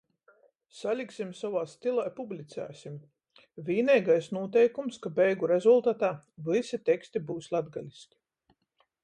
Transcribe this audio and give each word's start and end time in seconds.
Saliksim 0.75 1.33
sovā 1.39 1.61
stilā 1.73 2.05
i 2.09 2.13
publicēsim... 2.19 2.95
Vīneigais 3.69 4.31
nūteikums, 4.39 4.99
ka 5.05 5.13
beigu 5.21 5.51
rezultatā 5.53 6.11
vysi 6.49 6.83
teksti 6.91 7.25
byus 7.31 7.53
latgaliski. 7.59 8.21